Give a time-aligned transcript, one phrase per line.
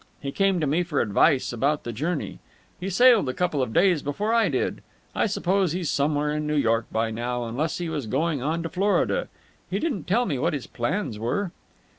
[0.19, 2.39] He came to me for advice about the journey.
[2.79, 4.81] He sailed a couple of days before I did.
[5.13, 8.69] I suppose he's somewhere in New York by now, unless he was going on to
[8.69, 9.27] Florida.
[9.69, 11.51] He didn't tell me what his plans were."